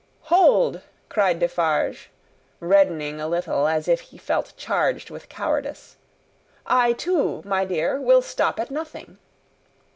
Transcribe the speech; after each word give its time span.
"Hold!" 0.33 0.81
cried 1.09 1.37
Defarge, 1.37 2.09
reddening 2.59 3.21
a 3.21 3.27
little 3.27 3.67
as 3.67 3.87
if 3.87 3.99
he 3.99 4.17
felt 4.17 4.53
charged 4.57 5.11
with 5.11 5.29
cowardice; 5.29 5.95
"I 6.65 6.93
too, 6.93 7.43
my 7.45 7.65
dear, 7.65 8.01
will 8.01 8.23
stop 8.23 8.59
at 8.59 8.71
nothing." 8.71 9.19